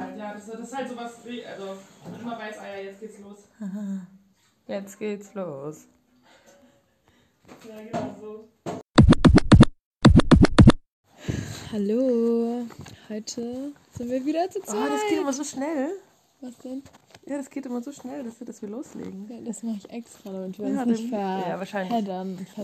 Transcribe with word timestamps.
halt, 0.00 0.18
ja. 0.18 0.34
Das, 0.34 0.46
das 0.46 0.60
ist 0.60 0.76
halt 0.76 0.88
sowas, 0.88 1.12
also 1.24 1.76
man 2.10 2.20
immer 2.20 2.38
weiß, 2.38 2.58
ah 2.58 2.66
ja, 2.76 2.82
jetzt 2.84 3.00
geht's 3.00 3.18
los. 3.20 3.38
Jetzt 4.66 4.98
geht's 4.98 5.34
los. 5.34 5.84
Ja, 7.68 7.76
genau 7.82 8.16
so. 8.18 8.48
Hallo, 11.70 12.66
heute 13.10 13.72
sind 13.92 14.10
wir 14.10 14.24
wieder 14.24 14.48
zu 14.50 14.60
Oh, 14.60 14.64
zweit. 14.64 14.90
das 14.90 15.00
geht 15.10 15.18
immer 15.18 15.32
so 15.32 15.44
schnell. 15.44 15.88
Was 16.40 16.56
denn? 16.58 16.82
Ja, 17.26 17.36
das 17.38 17.50
geht 17.50 17.66
immer 17.66 17.82
so 17.82 17.90
schnell, 17.92 18.22
dass 18.24 18.38
wir, 18.40 18.46
dass 18.46 18.62
wir 18.62 18.68
loslegen. 18.68 19.26
Ja, 19.30 19.40
das 19.44 19.62
mache 19.62 19.76
ich 19.78 19.90
extra, 19.90 20.30
damit 20.32 20.58
wir 20.58 20.68
Ja, 20.68 20.82
uns 20.82 20.98
nicht 21.00 21.08
ver 21.10 21.18
ja, 21.18 21.58
wahrscheinlich. 21.58 21.92
und 22.08 22.08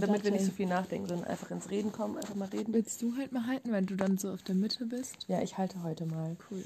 Damit 0.00 0.24
wir 0.24 0.30
nicht 0.30 0.44
so 0.44 0.52
viel 0.52 0.66
nachdenken, 0.66 1.08
sondern 1.08 1.26
einfach 1.28 1.50
ins 1.50 1.70
Reden 1.70 1.92
kommen, 1.92 2.16
einfach 2.18 2.34
mal 2.34 2.48
reden. 2.48 2.72
Willst 2.74 3.00
du 3.02 3.16
halt 3.16 3.32
mal 3.32 3.46
halten, 3.46 3.72
wenn 3.72 3.86
du 3.86 3.96
dann 3.96 4.18
so 4.18 4.30
auf 4.30 4.42
der 4.42 4.54
Mitte 4.54 4.84
bist? 4.86 5.16
Ja, 5.28 5.40
ich 5.42 5.56
halte 5.58 5.82
heute 5.82 6.04
mal. 6.06 6.36
Cool. 6.50 6.62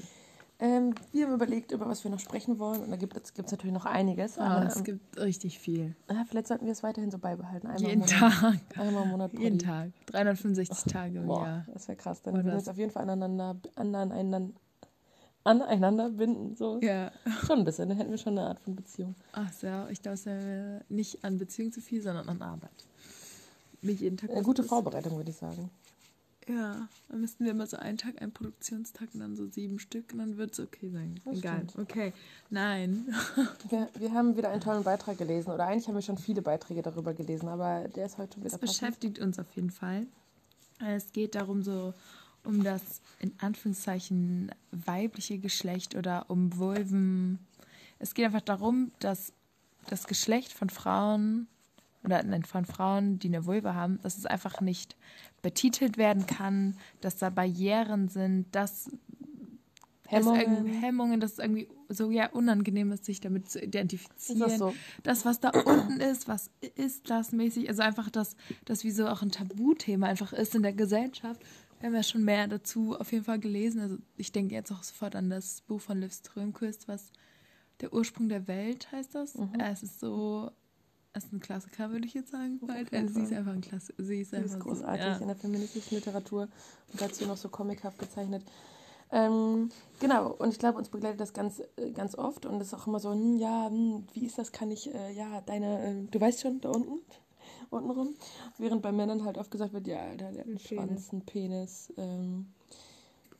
Ähm, 0.57 0.95
wir 1.11 1.25
haben 1.25 1.33
überlegt, 1.33 1.71
über 1.71 1.87
was 1.87 2.03
wir 2.03 2.11
noch 2.11 2.19
sprechen 2.19 2.59
wollen. 2.59 2.81
Und 2.81 2.89
da 2.89 2.95
gibt 2.95 3.17
es 3.17 3.51
natürlich 3.51 3.73
noch 3.73 3.85
einiges. 3.85 4.37
Ah, 4.37 4.57
aber 4.57 4.67
es 4.67 4.77
ähm, 4.77 4.83
gibt 4.85 5.19
richtig 5.19 5.59
viel. 5.59 5.95
ja, 6.09 6.23
vielleicht 6.27 6.47
sollten 6.47 6.65
wir 6.65 6.71
es 6.71 6.81
weiterhin 6.81 7.11
so 7.11 7.17
beibehalten. 7.17 7.67
Einmal 7.67 7.89
Jeden 7.89 7.99
Monat, 7.99 8.09
Tag. 8.11 8.59
Einmal 8.77 9.03
im 9.03 9.09
Monat. 9.09 9.33
Jeden. 9.33 9.59
Tag. 9.59 9.91
365 10.07 10.91
Tage 10.91 11.19
im 11.19 11.27
Boah, 11.27 11.45
Jahr. 11.45 11.65
das 11.73 11.87
wäre 11.87 11.97
krass. 11.97 12.21
Dann 12.21 12.35
würden 12.35 12.47
wir 12.47 12.53
uns 12.53 12.69
auf 12.69 12.77
jeden 12.77 12.91
Fall 12.91 13.03
aneinander, 13.03 13.57
aneinander, 13.75 14.49
aneinander 15.43 16.09
binden. 16.09 16.55
So. 16.55 16.79
Ja. 16.81 17.11
Schon 17.45 17.59
ein 17.59 17.65
bisschen. 17.65 17.89
Dann 17.89 17.97
hätten 17.97 18.11
wir 18.11 18.17
schon 18.17 18.37
eine 18.37 18.47
Art 18.47 18.61
von 18.61 18.75
Beziehung. 18.75 19.15
Ach 19.33 19.51
so, 19.51 19.67
ich 19.89 20.01
glaube, 20.01 20.15
es 20.15 20.25
wäre 20.25 20.85
nicht 20.87 21.25
an 21.25 21.37
Beziehung 21.37 21.73
zu 21.73 21.81
viel, 21.81 22.01
sondern 22.01 22.29
an 22.29 22.41
Arbeit. 22.41 22.87
Nicht 23.81 23.99
jeden 23.99 24.15
Tag. 24.15 24.29
Eine 24.29 24.41
gute. 24.41 24.63
Vorbereitung, 24.63 25.17
würde 25.17 25.31
ich 25.31 25.37
sagen. 25.37 25.69
Ja, 26.47 26.87
dann 27.09 27.21
müssten 27.21 27.43
wir 27.43 27.51
immer 27.51 27.65
so 27.65 27.77
einen 27.77 27.97
Tag, 27.97 28.21
einen 28.21 28.31
Produktionstag 28.31 29.09
und 29.13 29.19
dann 29.19 29.35
so 29.35 29.47
sieben 29.47 29.79
Stück 29.79 30.13
und 30.13 30.19
dann 30.19 30.37
wird 30.37 30.53
es 30.53 30.59
okay 30.59 30.89
sein. 30.91 31.19
Das 31.25 31.37
Egal. 31.39 31.55
stimmt. 31.69 31.75
Okay. 31.79 32.13
Nein. 32.51 33.11
Wir, 33.69 33.89
wir 33.97 34.13
haben 34.13 34.37
wieder 34.37 34.49
einen 34.51 34.61
tollen 34.61 34.83
Beitrag 34.83 35.17
gelesen. 35.17 35.49
Oder 35.51 35.65
eigentlich 35.65 35.87
haben 35.87 35.95
wir 35.95 36.03
schon 36.03 36.19
viele 36.19 36.43
Beiträge 36.43 36.83
darüber 36.83 37.13
gelesen, 37.15 37.47
aber 37.47 37.87
der 37.87 38.05
ist 38.05 38.19
heute 38.19 38.37
wieder 38.37 38.49
Das 38.49 38.59
passend. 38.59 38.79
beschäftigt 38.79 39.19
uns 39.19 39.39
auf 39.39 39.51
jeden 39.55 39.71
Fall. 39.71 40.05
Es 40.79 41.11
geht 41.13 41.33
darum, 41.33 41.63
so 41.63 41.93
um 42.43 42.63
das 42.63 43.01
in 43.19 43.31
Anführungszeichen 43.39 44.51
weibliche 44.71 45.39
Geschlecht 45.39 45.95
oder 45.95 46.29
um 46.29 46.55
Vulven. 46.57 47.39
Es 47.97 48.13
geht 48.13 48.25
einfach 48.25 48.41
darum, 48.41 48.91
dass 48.99 49.33
das 49.89 50.05
Geschlecht 50.05 50.53
von 50.53 50.69
Frauen 50.69 51.47
oder 52.05 52.23
von 52.45 52.65
Frauen, 52.65 53.19
die 53.19 53.27
eine 53.27 53.45
Vulva 53.45 53.73
haben, 53.73 53.99
dass 54.01 54.17
es 54.17 54.25
einfach 54.25 54.61
nicht 54.61 54.95
betitelt 55.41 55.97
werden 55.97 56.25
kann, 56.25 56.77
dass 57.01 57.17
da 57.17 57.29
Barrieren 57.29 58.07
sind, 58.07 58.53
dass 58.55 58.89
Hemmungen. 60.07 60.39
es 60.39 60.47
irgendwie 60.47 60.77
Hemmungen, 60.77 61.19
dass 61.19 61.33
es 61.33 61.39
irgendwie 61.39 61.67
so 61.89 62.11
ja 62.11 62.29
unangenehm 62.29 62.91
ist, 62.91 63.05
sich 63.05 63.19
damit 63.19 63.49
zu 63.49 63.59
identifizieren 63.59 64.39
das 64.39 64.57
so? 64.57 64.73
das, 65.03 65.25
was 65.25 65.39
da 65.39 65.49
unten 65.49 65.99
ist, 65.99 66.27
was 66.27 66.51
ist 66.75 67.09
das 67.09 67.31
mäßig? 67.31 67.69
Also 67.69 67.81
einfach, 67.81 68.09
dass 68.09 68.35
das 68.65 68.83
wie 68.83 68.91
so 68.91 69.07
auch 69.07 69.21
ein 69.21 69.31
Tabuthema 69.31 70.07
einfach 70.07 70.33
ist 70.33 70.55
in 70.55 70.63
der 70.63 70.73
Gesellschaft. 70.73 71.41
Wir 71.79 71.87
haben 71.87 71.95
ja 71.95 72.03
schon 72.03 72.23
mehr 72.23 72.47
dazu 72.47 72.95
auf 72.97 73.11
jeden 73.11 73.25
Fall 73.25 73.39
gelesen. 73.39 73.81
Also 73.81 73.97
ich 74.17 74.31
denke 74.31 74.55
jetzt 74.55 74.71
auch 74.71 74.83
sofort 74.83 75.15
an 75.15 75.29
das 75.29 75.61
Buch 75.61 75.81
von 75.81 75.99
Liv 75.99 76.13
Strömquist, 76.13 76.87
was 76.87 77.11
Der 77.81 77.93
Ursprung 77.93 78.29
der 78.29 78.47
Welt 78.47 78.91
heißt 78.91 79.15
das. 79.15 79.35
Mhm. 79.35 79.59
Es 79.59 79.83
ist 79.83 79.99
so, 79.99 80.51
ist 81.15 81.33
ein 81.33 81.39
Klassiker, 81.39 81.91
würde 81.91 82.05
ich 82.05 82.13
jetzt 82.13 82.31
sagen. 82.31 82.59
Weil, 82.61 82.85
also 82.91 83.13
sie 83.13 83.23
ist 83.23 83.33
einfach 83.33 83.53
ein 83.53 83.61
Klassiker. 83.61 84.03
Sie 84.03 84.21
ist 84.21 84.33
einfach 84.33 84.57
ist 84.57 84.59
großartig 84.59 85.01
So, 85.01 85.09
ja. 85.09 85.17
in 85.17 85.27
der 85.27 85.35
feministischen 85.35 85.95
Literatur 85.95 86.47
und 86.91 87.01
dazu 87.01 87.25
noch 87.25 87.37
so 87.37 87.49
comichaft 87.49 87.99
gezeichnet. 87.99 88.43
Ähm, 89.11 89.69
genau, 89.99 90.31
und 90.31 90.49
ich 90.49 90.59
glaube, 90.59 90.77
uns 90.77 90.89
begleitet 90.89 91.19
das 91.19 91.33
ganz, 91.33 91.61
äh, 91.77 91.91
ganz 91.91 92.15
oft 92.15 92.45
und 92.45 92.59
es 92.59 92.67
ist 92.67 92.73
auch 92.73 92.87
immer 92.87 92.99
so, 92.99 93.11
hm, 93.11 93.37
ja, 93.37 93.67
hm, 93.69 94.03
wie 94.13 94.25
ist 94.25 94.37
das, 94.37 94.51
kann 94.51 94.71
ich, 94.71 94.93
äh, 94.93 95.13
ja, 95.13 95.41
deine, 95.41 95.83
äh, 95.83 96.03
du 96.09 96.19
weißt 96.19 96.41
schon, 96.41 96.59
da 96.61 96.69
unten, 96.69 96.99
unten 97.69 97.91
rum. 97.91 98.15
Während 98.57 98.81
bei 98.81 98.91
Männern 98.91 99.23
halt 99.23 99.37
oft 99.37 99.51
gesagt 99.51 99.73
wird, 99.73 99.87
ja, 99.87 99.99
Alter, 99.99 100.31
der 100.31 100.39
hat 100.39 100.47
einen 100.47 100.57
Ein. 100.57 100.59
Schwanz, 100.59 101.11
einen 101.11 101.21
Penis. 101.21 101.93
Ähm, 101.97 102.47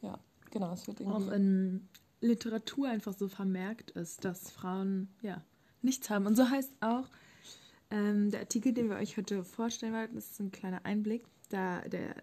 ja, 0.01 0.19
genau, 0.51 0.71
es 0.73 0.87
wird 0.87 0.99
irgendwie... 0.99 1.29
auch 1.29 1.31
in 1.31 1.87
Literatur 2.21 2.87
einfach 2.87 3.13
so 3.13 3.27
vermerkt 3.27 3.91
ist, 3.91 4.23
dass 4.23 4.51
Frauen 4.51 5.09
ja 5.21 5.43
nichts 5.81 6.09
haben. 6.09 6.25
Und 6.27 6.35
so 6.35 6.49
heißt 6.49 6.71
auch 6.81 7.07
ähm, 7.95 8.29
der 8.29 8.41
Artikel, 8.41 8.73
den 8.73 8.89
wir 8.89 8.97
euch 8.97 9.15
heute 9.15 9.43
vorstellen 9.43 9.93
wollten, 9.93 10.15
das 10.15 10.31
ist 10.31 10.39
ein 10.39 10.51
kleiner 10.51 10.85
Einblick. 10.85 11.23
Da 11.49 11.81
der 11.81 12.15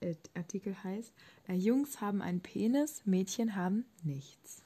äh, 0.00 0.14
Artikel 0.34 0.74
heißt: 0.82 1.12
äh, 1.48 1.54
Jungs 1.54 2.00
haben 2.00 2.22
einen 2.22 2.40
Penis, 2.40 3.02
Mädchen 3.04 3.54
haben 3.54 3.84
nichts. 4.02 4.62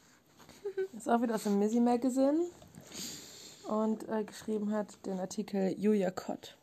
Ist 0.97 1.09
auch 1.09 1.23
wieder 1.23 1.35
aus 1.35 1.45
dem 1.45 1.59
Missy 1.59 1.81
Magazine 1.81 2.39
und 3.69 4.09
äh, 4.09 4.25
geschrieben 4.25 4.71
hat 4.71 5.05
den 5.07 5.19
Artikel 5.19 5.75
Julia 5.79 6.11
Kott. 6.11 6.57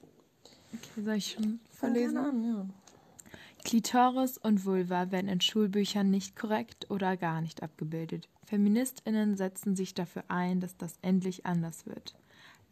Okay, 0.73 1.03
soll 1.03 1.16
ich 1.16 1.31
schon 1.31 1.59
verlesen? 1.72 2.18
an, 2.18 2.44
ja. 2.44 2.66
Klitoris 3.63 4.38
und 4.38 4.66
Vulva 4.66 5.12
werden 5.12 5.28
in 5.28 5.41
Schulbüchern 5.41 6.09
nicht 6.09 6.35
korrekt 6.35 6.90
oder 6.90 7.18
gar 7.18 7.41
nicht 7.41 7.62
abgebildet. 7.62 8.28
Feministinnen 8.46 9.38
setzen 9.38 9.75
sich 9.75 9.94
dafür 9.94 10.23
ein, 10.29 10.62
dass 10.62 10.78
das 10.78 10.97
endlich 11.02 11.46
anders 11.46 11.85
wird. 11.85 12.16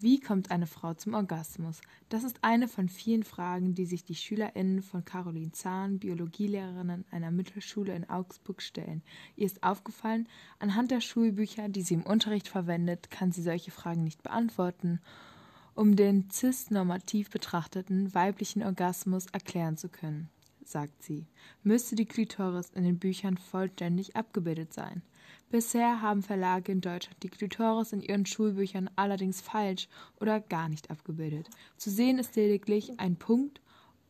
Wie 0.02 0.22
kommt 0.22 0.50
eine 0.50 0.66
Frau 0.66 0.94
zum 0.94 1.14
Orgasmus? 1.14 1.82
Das 2.08 2.24
ist 2.24 2.38
eine 2.42 2.70
von 2.70 2.88
vielen 2.88 3.24
Fragen, 3.24 3.76
die 3.76 3.86
sich 3.86 4.06
die 4.06 4.16
SchülerInnen 4.16 4.82
von 4.82 5.04
Caroline 5.04 5.52
Zahn, 5.52 6.00
Biologielehrerin 6.00 7.04
einer 7.12 7.32
Mittelschule 7.32 7.94
in 7.94 8.10
Augsburg, 8.10 8.62
stellen. 8.62 9.04
Ihr 9.36 9.46
ist 9.46 9.62
aufgefallen, 9.62 10.30
anhand 10.58 10.92
der 10.92 11.02
Schulbücher, 11.02 11.68
die 11.68 11.82
sie 11.82 11.96
im 11.96 12.04
Unterricht 12.04 12.48
verwendet, 12.48 13.12
kann 13.12 13.34
sie 13.34 13.42
solche 13.42 13.72
Fragen 13.72 14.06
nicht 14.06 14.24
beantworten. 14.24 15.02
Um 15.76 15.98
den 15.98 16.30
cis-normativ 16.32 17.30
betrachteten 17.30 18.14
weiblichen 18.14 18.64
Orgasmus 18.64 19.26
erklären 19.26 19.76
zu 19.76 19.90
können 19.90 20.30
sagt 20.70 21.04
sie, 21.04 21.26
müsste 21.64 21.96
die 21.96 22.06
Klitoris 22.06 22.70
in 22.70 22.84
den 22.84 23.00
Büchern 23.00 23.38
vollständig 23.38 24.16
abgebildet 24.16 24.74
sein. 24.74 25.02
Bisher 25.50 26.02
haben 26.02 26.22
Verlage 26.22 26.72
in 26.72 26.82
Deutschland 26.82 27.24
die 27.24 27.30
Klitoris 27.30 27.92
in 27.92 28.02
ihren 28.02 28.26
Schulbüchern 28.26 28.90
allerdings 28.96 29.42
falsch 29.42 29.88
oder 30.20 30.40
gar 30.40 30.70
nicht 30.70 30.92
abgebildet. 30.92 31.50
Zu 31.78 31.90
sehen 31.90 32.20
ist 32.20 32.36
lediglich 32.36 33.00
ein 33.00 33.16
Punkt 33.16 33.62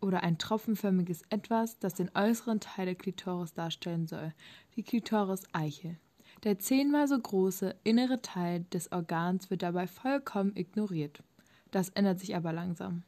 oder 0.02 0.24
ein 0.24 0.38
tropfenförmiges 0.38 1.24
Etwas, 1.30 1.80
das 1.80 1.94
den 1.94 2.12
äußeren 2.14 2.60
Teil 2.60 2.86
der 2.86 2.96
Klitoris 2.96 3.54
darstellen 3.54 4.08
soll, 4.08 4.34
die 4.76 4.84
Klitoris-Eichel. 4.84 5.98
Der 6.44 6.60
zehnmal 6.60 7.08
so 7.08 7.20
große 7.20 7.76
innere 7.84 8.22
Teil 8.22 8.66
des 8.72 8.92
Organs 8.92 9.50
wird 9.50 9.62
dabei 9.62 9.88
vollkommen 9.88 10.56
ignoriert. 10.56 11.24
Das 11.72 11.90
ändert 11.90 12.20
sich 12.20 12.36
aber 12.36 12.54
langsam. 12.54 13.04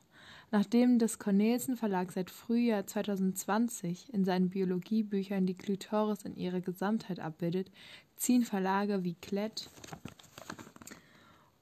Nachdem 0.53 0.99
des 0.99 1.17
Cornelsen 1.17 1.77
Verlag 1.77 2.11
seit 2.11 2.29
Frühjahr 2.29 2.85
2020 2.85 4.13
in 4.13 4.25
seinen 4.25 4.49
Biologiebüchern 4.49 5.45
die 5.45 5.55
Klitoris 5.55 6.23
in 6.23 6.35
ihrer 6.35 6.59
Gesamtheit 6.59 7.21
abbildet, 7.21 7.71
ziehen 8.17 8.43
Verlage 8.43 9.05
wie 9.05 9.15
Klett 9.15 9.69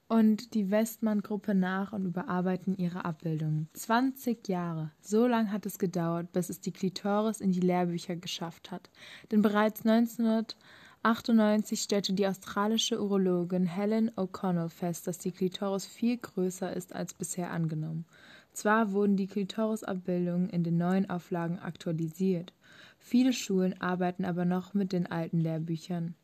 und 0.08 0.54
die 0.54 0.72
Westmann-Gruppe 0.72 1.54
nach 1.54 1.92
und 1.92 2.04
überarbeiten 2.04 2.76
ihre 2.76 3.04
Abbildungen. 3.04 3.68
20 3.74 4.48
Jahre. 4.48 4.90
So 5.00 5.28
lang 5.28 5.52
hat 5.52 5.66
es 5.66 5.78
gedauert, 5.78 6.32
bis 6.32 6.50
es 6.50 6.60
die 6.60 6.72
Klitoris 6.72 7.40
in 7.40 7.52
die 7.52 7.60
Lehrbücher 7.60 8.16
geschafft 8.16 8.72
hat. 8.72 8.90
Denn 9.30 9.40
bereits 9.40 9.86
1998 9.86 11.80
stellte 11.80 12.12
die 12.12 12.26
australische 12.26 13.00
Urologin 13.00 13.66
Helen 13.66 14.10
O'Connell 14.16 14.68
fest, 14.68 15.06
dass 15.06 15.18
die 15.18 15.30
Klitoris 15.30 15.86
viel 15.86 16.16
größer 16.16 16.74
ist 16.74 16.92
als 16.92 17.14
bisher 17.14 17.52
angenommen. 17.52 18.04
Zwar 18.52 18.92
wurden 18.92 19.16
die 19.16 19.26
Klitoris-Abbildungen 19.26 20.50
in 20.50 20.64
den 20.64 20.76
neuen 20.76 21.08
Auflagen 21.08 21.58
aktualisiert. 21.58 22.52
Viele 22.98 23.32
Schulen 23.32 23.80
arbeiten 23.80 24.24
aber 24.24 24.44
noch 24.44 24.74
mit 24.74 24.92
den 24.92 25.06
alten 25.06 25.40
Lehrbüchern. 25.40 26.14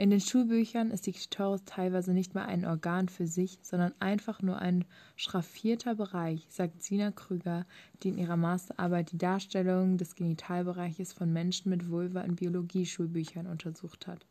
In 0.00 0.10
den 0.10 0.20
Schulbüchern 0.20 0.92
ist 0.92 1.06
die 1.06 1.12
Klitoris 1.12 1.64
teilweise 1.64 2.12
nicht 2.12 2.32
mal 2.32 2.44
ein 2.44 2.64
Organ 2.64 3.08
für 3.08 3.26
sich, 3.26 3.58
sondern 3.62 3.92
einfach 3.98 4.42
nur 4.42 4.60
ein 4.60 4.84
schraffierter 5.16 5.96
Bereich, 5.96 6.46
sagt 6.50 6.84
Sina 6.84 7.10
Krüger, 7.10 7.66
die 8.02 8.10
in 8.10 8.18
ihrer 8.18 8.36
Masterarbeit 8.36 9.10
die 9.10 9.18
Darstellung 9.18 9.96
des 9.96 10.14
Genitalbereiches 10.14 11.12
von 11.12 11.32
Menschen 11.32 11.70
mit 11.70 11.90
Vulva 11.90 12.20
in 12.20 12.36
Biologieschulbüchern 12.36 13.48
untersucht 13.48 14.06
hat. 14.06 14.24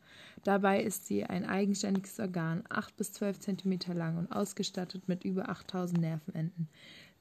Dabei 0.46 0.82
ist 0.82 1.06
sie 1.06 1.26
ein 1.26 1.44
eigenständiges 1.44 2.18
Organ, 2.22 2.64
8 2.70 2.96
bis 2.96 3.12
12 3.12 3.42
Zentimeter 3.42 3.94
lang 3.94 4.18
und 4.18 4.32
ausgestattet 4.32 5.10
mit 5.10 5.26
über 5.26 5.50
8000 5.50 6.00
Nervenenden. 6.00 6.70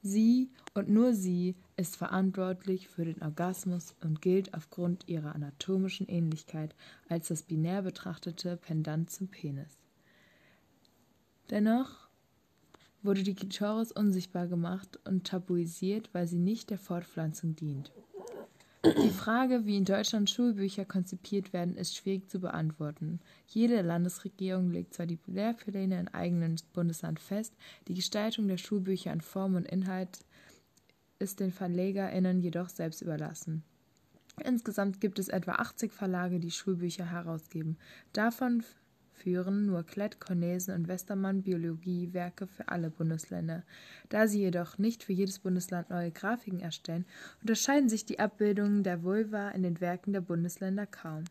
Sie 0.07 0.49
und 0.73 0.87
nur 0.87 1.13
sie 1.13 1.55
ist 1.75 1.97
verantwortlich 1.97 2.87
für 2.87 3.03
den 3.03 3.21
Orgasmus 3.21 3.93
und 4.01 4.21
gilt 4.21 4.53
aufgrund 4.53 5.09
ihrer 5.09 5.35
anatomischen 5.35 6.07
Ähnlichkeit 6.07 6.75
als 7.09 7.27
das 7.27 7.43
binär 7.43 7.81
betrachtete 7.81 8.55
Pendant 8.55 9.09
zum 9.09 9.27
Penis. 9.27 9.77
Dennoch 11.49 12.07
wurde 13.03 13.23
die 13.23 13.35
Klitoris 13.35 13.91
unsichtbar 13.91 14.47
gemacht 14.47 14.97
und 15.03 15.27
tabuisiert, 15.27 16.09
weil 16.13 16.25
sie 16.25 16.39
nicht 16.39 16.69
der 16.69 16.77
Fortpflanzung 16.77 17.57
dient. 17.57 17.91
Die 18.85 19.09
Frage, 19.09 19.65
wie 19.65 19.77
in 19.77 19.85
Deutschland 19.85 20.29
Schulbücher 20.29 20.85
konzipiert 20.85 21.51
werden, 21.51 21.75
ist 21.75 21.95
schwierig 21.95 22.29
zu 22.29 22.39
beantworten. 22.39 23.19
Jede 23.47 23.81
Landesregierung 23.81 24.71
legt 24.71 24.93
zwar 24.93 25.07
die 25.07 25.19
Lehrpläne 25.25 25.99
im 25.99 26.07
eigenen 26.09 26.55
Bundesland 26.73 27.19
fest, 27.19 27.53
die 27.87 27.95
Gestaltung 27.95 28.47
der 28.47 28.57
Schulbücher 28.57 29.11
in 29.11 29.21
Form 29.21 29.55
und 29.55 29.67
Inhalt 29.67 30.19
ist 31.19 31.39
den 31.39 31.51
VerlegerInnen 31.51 32.39
jedoch 32.39 32.69
selbst 32.69 33.01
überlassen. 33.01 33.63
Insgesamt 34.43 35.01
gibt 35.01 35.17
es 35.17 35.29
etwa 35.29 35.53
80 35.53 35.91
Verlage, 35.91 36.39
die 36.39 36.51
Schulbücher 36.51 37.09
herausgeben. 37.09 37.77
Davon 38.13 38.63
führen 39.17 39.65
nur 39.65 39.83
Klett, 39.83 40.19
Cornelsen 40.19 40.75
und 40.75 40.87
Westermann 40.87 41.43
Biologiewerke 41.43 42.47
für 42.47 42.69
alle 42.69 42.89
Bundesländer. 42.89 43.63
Da 44.09 44.27
sie 44.27 44.41
jedoch 44.41 44.77
nicht 44.77 45.03
für 45.03 45.13
jedes 45.13 45.39
Bundesland 45.39 45.89
neue 45.89 46.11
Grafiken 46.11 46.59
erstellen, 46.59 47.05
unterscheiden 47.41 47.89
sich 47.89 48.05
die 48.05 48.19
Abbildungen 48.19 48.83
der 48.83 49.03
Vulva 49.03 49.49
in 49.49 49.63
den 49.63 49.81
Werken 49.81 50.13
der 50.13 50.21
Bundesländer 50.21 50.85
kaum. 50.85 51.23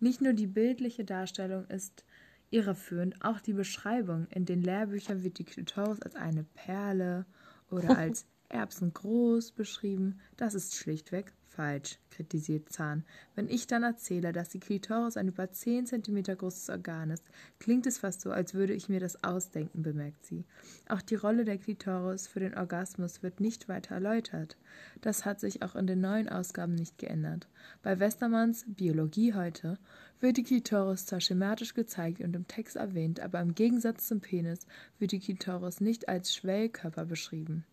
Nicht 0.00 0.20
nur 0.20 0.32
die 0.32 0.46
bildliche 0.46 1.04
Darstellung 1.04 1.66
ist 1.66 2.04
irreführend, 2.50 3.16
auch 3.22 3.40
die 3.40 3.52
Beschreibung. 3.52 4.26
In 4.30 4.44
den 4.44 4.62
Lehrbüchern 4.62 5.22
wird 5.22 5.38
die 5.38 5.44
Klitoris 5.44 6.02
als 6.02 6.16
eine 6.16 6.44
Perle 6.44 7.26
oder 7.70 7.96
als 7.96 8.26
erbsengroß 8.48 9.52
beschrieben. 9.52 10.20
Das 10.36 10.54
ist 10.54 10.74
schlichtweg 10.74 11.32
falsch, 11.48 11.98
kritisiert 12.10 12.70
Zahn. 12.70 13.04
Wenn 13.34 13.48
ich 13.48 13.66
dann 13.66 13.82
erzähle, 13.82 14.32
dass 14.32 14.48
die 14.48 14.60
Klitoris 14.60 15.16
ein 15.16 15.28
über 15.28 15.50
10 15.50 15.86
cm 15.86 16.22
großes 16.22 16.70
Organ 16.70 17.10
ist, 17.10 17.24
klingt 17.58 17.86
es 17.86 17.98
fast 17.98 18.20
so, 18.20 18.30
als 18.30 18.54
würde 18.54 18.74
ich 18.74 18.88
mir 18.88 19.00
das 19.00 19.24
ausdenken, 19.24 19.82
bemerkt 19.82 20.24
sie. 20.24 20.44
Auch 20.88 21.02
die 21.02 21.16
Rolle 21.16 21.44
der 21.44 21.58
Klitoris 21.58 22.26
für 22.26 22.40
den 22.40 22.56
Orgasmus 22.56 23.22
wird 23.22 23.40
nicht 23.40 23.68
weiter 23.68 23.94
erläutert. 23.94 24.56
Das 25.00 25.24
hat 25.24 25.40
sich 25.40 25.62
auch 25.62 25.74
in 25.74 25.86
den 25.86 26.00
neuen 26.00 26.28
Ausgaben 26.28 26.74
nicht 26.74 26.98
geändert. 26.98 27.48
Bei 27.82 27.98
Westermanns 27.98 28.64
Biologie 28.66 29.34
heute 29.34 29.78
wird 30.20 30.36
die 30.36 30.44
Klitoris 30.44 31.06
zwar 31.06 31.20
schematisch 31.20 31.74
gezeigt 31.74 32.20
und 32.20 32.34
im 32.36 32.46
Text 32.46 32.76
erwähnt, 32.76 33.20
aber 33.20 33.40
im 33.40 33.54
Gegensatz 33.54 34.06
zum 34.06 34.20
Penis 34.20 34.66
wird 34.98 35.12
die 35.12 35.20
Klitoris 35.20 35.80
nicht 35.80 36.08
als 36.08 36.34
Schwellkörper 36.34 37.04
beschrieben. 37.04 37.64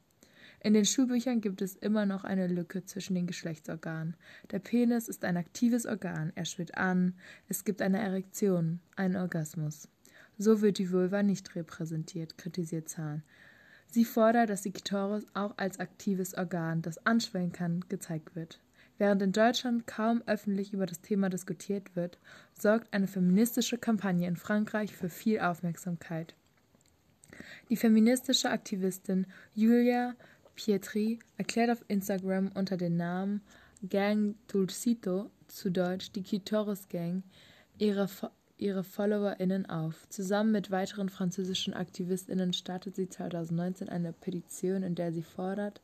In 0.65 0.73
den 0.73 0.85
Schulbüchern 0.85 1.41
gibt 1.41 1.61
es 1.61 1.75
immer 1.75 2.07
noch 2.07 2.23
eine 2.23 2.47
Lücke 2.47 2.83
zwischen 2.83 3.13
den 3.13 3.27
Geschlechtsorganen. 3.27 4.15
Der 4.49 4.57
Penis 4.57 5.07
ist 5.07 5.23
ein 5.23 5.37
aktives 5.37 5.85
Organ, 5.85 6.31
er 6.33 6.45
schwillt 6.45 6.75
an, 6.75 7.13
es 7.47 7.65
gibt 7.65 7.83
eine 7.83 7.99
Erektion, 7.99 8.79
einen 8.95 9.15
Orgasmus. 9.15 9.87
So 10.39 10.61
wird 10.61 10.79
die 10.79 10.91
Vulva 10.91 11.21
nicht 11.21 11.55
repräsentiert, 11.55 12.39
kritisiert 12.39 12.89
Zahn. 12.89 13.21
Sie 13.91 14.05
fordert, 14.05 14.49
dass 14.49 14.63
die 14.63 14.71
Klitoris 14.71 15.27
auch 15.35 15.55
als 15.57 15.79
aktives 15.79 16.33
Organ, 16.33 16.81
das 16.81 16.97
anschwellen 17.05 17.51
kann, 17.51 17.85
gezeigt 17.87 18.35
wird. 18.35 18.59
Während 18.97 19.21
in 19.21 19.33
Deutschland 19.33 19.85
kaum 19.85 20.23
öffentlich 20.25 20.73
über 20.73 20.87
das 20.87 20.99
Thema 20.99 21.29
diskutiert 21.29 21.95
wird, 21.95 22.17
sorgt 22.59 22.91
eine 22.91 23.05
feministische 23.05 23.77
Kampagne 23.77 24.27
in 24.27 24.35
Frankreich 24.35 24.95
für 24.95 25.09
viel 25.09 25.41
Aufmerksamkeit. 25.41 26.33
Die 27.69 27.75
feministische 27.75 28.49
Aktivistin 28.49 29.27
Julia 29.53 30.15
Pietri 30.55 31.19
erklärt 31.37 31.69
auf 31.69 31.83
Instagram 31.87 32.51
unter 32.55 32.77
dem 32.77 32.97
Namen 32.97 33.41
Gang 33.87 34.35
Dulcito, 34.47 35.29
zu 35.47 35.69
Deutsch 35.69 36.11
die 36.11 36.23
Kitoris 36.23 36.89
Gang, 36.89 37.23
ihre, 37.77 38.09
ihre 38.57 38.83
FollowerInnen 38.83 39.67
auf. 39.67 40.07
Zusammen 40.09 40.51
mit 40.51 40.71
weiteren 40.71 41.09
französischen 41.09 41.73
AktivistInnen 41.73 42.53
startet 42.53 42.95
sie 42.95 43.09
2019 43.09 43.89
eine 43.89 44.13
Petition, 44.13 44.81
in 44.83 44.95
der 44.95 45.11
sie 45.11 45.23
fordert, 45.23 45.81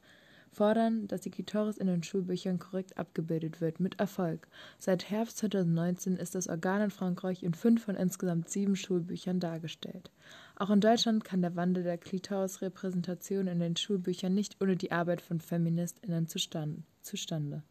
fordern, 0.51 1.07
dass 1.07 1.21
die 1.21 1.31
Klitoris 1.31 1.77
in 1.77 1.87
den 1.87 2.03
Schulbüchern 2.03 2.59
korrekt 2.59 2.97
abgebildet 2.97 3.61
wird, 3.61 3.79
mit 3.79 3.99
Erfolg. 3.99 4.47
Seit 4.79 5.09
Herbst 5.09 5.37
2019 5.37 6.17
ist 6.17 6.35
das 6.35 6.47
Organ 6.47 6.81
in 6.81 6.91
Frankreich 6.91 7.43
in 7.43 7.53
fünf 7.53 7.83
von 7.83 7.95
insgesamt 7.95 8.49
sieben 8.49 8.75
Schulbüchern 8.75 9.39
dargestellt. 9.39 10.11
Auch 10.61 10.69
in 10.69 10.79
Deutschland 10.79 11.23
kann 11.23 11.41
der 11.41 11.55
Wandel 11.55 11.81
der 11.81 11.97
Klitoris-Repräsentation 11.97 13.47
in 13.47 13.59
den 13.59 13.75
Schulbüchern 13.75 14.35
nicht 14.35 14.61
ohne 14.61 14.77
die 14.77 14.91
Arbeit 14.91 15.19
von 15.19 15.41
FeministInnen 15.41 16.27
zustande. 16.27 17.63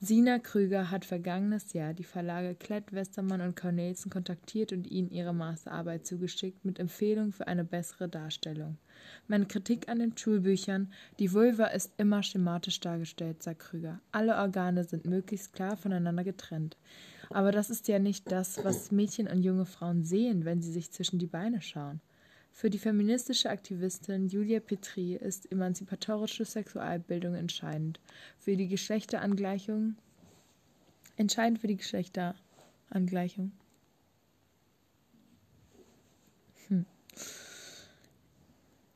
Sina 0.00 0.38
Krüger 0.38 0.90
hat 0.90 1.04
vergangenes 1.04 1.74
Jahr 1.74 1.92
die 1.92 2.02
Verlage 2.02 2.54
Klett, 2.54 2.94
Westermann 2.94 3.42
und 3.42 3.56
Cornelsen 3.56 4.10
kontaktiert 4.10 4.72
und 4.72 4.90
ihnen 4.90 5.10
ihre 5.10 5.34
Masterarbeit 5.34 6.06
zugeschickt 6.06 6.64
mit 6.64 6.78
Empfehlungen 6.78 7.30
für 7.30 7.46
eine 7.46 7.62
bessere 7.62 8.08
Darstellung. 8.08 8.78
Meine 9.28 9.44
Kritik 9.44 9.90
an 9.90 9.98
den 9.98 10.16
Schulbüchern, 10.16 10.90
die 11.18 11.34
Vulva 11.34 11.66
ist 11.66 11.92
immer 11.98 12.22
schematisch 12.22 12.80
dargestellt, 12.80 13.42
sagt 13.42 13.58
Krüger. 13.58 14.00
Alle 14.12 14.36
Organe 14.36 14.84
sind 14.84 15.04
möglichst 15.04 15.52
klar 15.52 15.76
voneinander 15.76 16.24
getrennt. 16.24 16.78
Aber 17.34 17.52
das 17.52 17.70
ist 17.70 17.88
ja 17.88 17.98
nicht 17.98 18.30
das, 18.30 18.64
was 18.64 18.90
Mädchen 18.90 19.28
und 19.28 19.42
junge 19.42 19.66
Frauen 19.66 20.04
sehen, 20.04 20.44
wenn 20.44 20.62
sie 20.62 20.72
sich 20.72 20.90
zwischen 20.90 21.18
die 21.18 21.26
Beine 21.26 21.62
schauen. 21.62 22.00
Für 22.52 22.68
die 22.68 22.78
feministische 22.78 23.48
Aktivistin 23.48 24.28
Julia 24.28 24.60
Petri 24.60 25.14
ist 25.14 25.50
emanzipatorische 25.50 26.44
Sexualbildung 26.44 27.34
entscheidend. 27.34 27.98
Für 28.38 28.56
die 28.56 28.68
Geschlechterangleichung 28.68 29.96
entscheidend 31.16 31.60
für 31.60 31.66
die 31.66 31.76
Geschlechterangleichung. 31.76 33.52
Hm. 36.68 36.86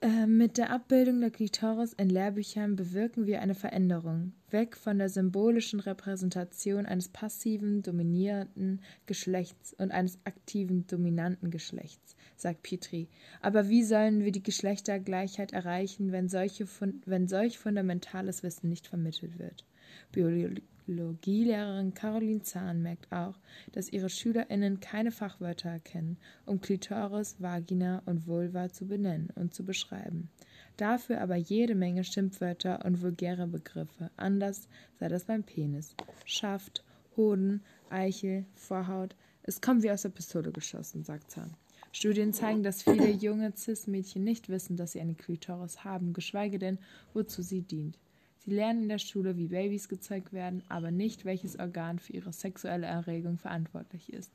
Äh, 0.07 0.29
mit 0.29 0.57
der 0.57 0.71
Abbildung 0.71 1.21
der 1.21 1.33
Klitoris 1.33 1.93
in 1.93 2.09
Lehrbüchern 2.09 2.77
bewirken 2.77 3.27
wir 3.27 3.41
eine 3.41 3.57
Veränderung, 3.57 4.35
weg 4.51 4.77
von 4.77 4.99
der 4.99 5.09
symbolischen 5.09 5.81
Repräsentation 5.81 6.87
eines 6.87 7.09
passiven, 7.09 7.83
dominierenden 7.83 8.83
Geschlechts 9.07 9.73
und 9.73 9.91
eines 9.91 10.21
aktiven, 10.23 10.87
dominanten 10.87 11.51
Geschlechts, 11.51 12.15
sagt 12.37 12.63
Petri. 12.63 13.09
Aber 13.41 13.69
wie 13.69 13.83
sollen 13.83 14.23
wir 14.23 14.31
die 14.31 14.45
Geschlechtergleichheit 14.45 15.53
erreichen, 15.53 16.13
wenn, 16.13 16.29
solche, 16.29 16.69
wenn 17.05 17.27
solch 17.27 17.59
fundamentales 17.59 18.45
Wissen 18.45 18.69
nicht 18.69 18.87
vermittelt 18.87 19.41
wird? 19.41 19.65
Biologie 20.13 20.63
Biologielehrerin 20.87 21.95
Caroline 21.95 22.43
Zahn 22.43 22.81
merkt 22.81 23.11
auch, 23.13 23.35
dass 23.73 23.93
ihre 23.93 24.09
SchülerInnen 24.09 24.79
keine 24.79 25.11
Fachwörter 25.11 25.69
erkennen, 25.69 26.17
um 26.45 26.61
Klitoris, 26.61 27.37
Vagina 27.41 28.03
und 28.07 28.27
Vulva 28.29 28.69
zu 28.69 28.87
benennen 28.87 29.31
und 29.35 29.53
zu 29.53 29.65
beschreiben. 29.65 30.31
Dafür 30.77 31.21
aber 31.21 31.37
jede 31.37 31.75
Menge 31.75 32.05
Schimpfwörter 32.05 32.85
und 32.85 33.03
vulgäre 33.03 33.49
Begriffe. 33.49 34.11
Anders 34.17 34.69
sei 35.01 35.09
das 35.09 35.25
beim 35.25 35.43
Penis. 35.43 35.95
Schaft, 36.25 36.85
Hoden, 37.17 37.63
Eichel, 37.91 38.45
Vorhaut. 38.55 39.17
Es 39.43 39.61
kommt 39.61 39.83
wie 39.83 39.91
aus 39.91 40.03
der 40.03 40.11
Pistole 40.11 40.53
geschossen, 40.53 41.03
sagt 41.03 41.31
Zahn. 41.31 41.55
Studien 41.93 42.33
zeigen, 42.33 42.63
dass 42.63 42.83
viele 42.83 43.11
junge 43.11 43.53
Cis-Mädchen 43.57 44.23
nicht 44.23 44.49
wissen, 44.51 44.77
dass 44.77 44.93
sie 44.93 45.01
eine 45.01 45.15
Klitoris 45.15 45.83
haben, 45.83 46.13
geschweige 46.13 46.59
denn, 46.59 46.79
wozu 47.15 47.43
sie 47.43 47.63
dient. 47.63 47.99
Sie 48.47 48.55
lernen 48.55 48.85
in 48.85 48.89
der 48.89 48.99
Schule, 48.99 49.37
wie 49.37 49.49
Babys 49.49 49.89
gezeigt 49.89 50.33
werden, 50.33 50.63
aber 50.69 50.93
nicht, 50.93 51.25
welches 51.25 51.59
Organ 51.59 51.99
für 51.99 52.13
ihre 52.13 52.33
sexuelle 52.33 52.87
Erregung 52.87 53.39
verantwortlich 53.39 54.13
ist. 54.13 54.31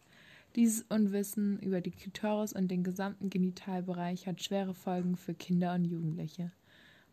Dieses 0.58 0.82
Unwissen 0.90 1.58
über 1.60 1.80
die 1.80 1.92
Klitoris 1.92 2.52
und 2.52 2.70
den 2.70 2.84
gesamten 2.84 3.30
Genitalbereich 3.30 4.28
hat 4.28 4.44
schwere 4.44 4.74
Folgen 4.74 5.16
für 5.16 5.34
Kinder 5.34 5.74
und 5.74 5.86
Jugendliche. 5.86 6.52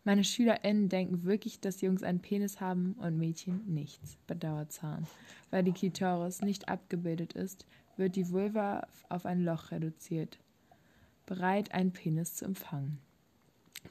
Meine 0.03 0.25
SchülerInnen 0.25 0.89
denken 0.89 1.23
wirklich, 1.23 1.61
dass 1.61 1.83
Jungs 1.83 2.03
einen 2.03 2.19
Penis 2.19 2.61
haben 2.61 2.95
und 2.95 3.17
Mädchen 3.17 3.63
nichts, 3.73 4.17
bedauert 4.27 4.73
Zahn. 4.73 5.07
Weil 5.51 5.63
die 5.63 5.73
Klitoris 5.73 6.43
nicht 6.43 6.69
abgebildet 6.69 7.35
ist, 7.35 7.65
wird 7.97 8.17
die 8.17 8.29
Vulva 8.31 8.89
auf 9.09 9.25
ein 9.25 9.45
Loch 9.45 9.71
reduziert, 9.71 10.41
bereit, 11.27 11.71
einen 11.71 11.93
Penis 11.93 12.35
zu 12.35 12.45
empfangen. 12.45 12.99